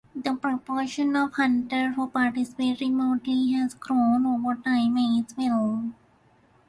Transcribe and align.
The 0.15 0.33
proportion 0.33 1.15
of 1.15 1.33
hunters 1.33 1.93
who 1.95 2.07
participate 2.09 2.81
remotely 2.81 3.51
has 3.51 3.75
grown 3.75 4.25
over 4.25 4.55
time, 4.55 4.97
as 4.97 5.37
well. 5.37 5.93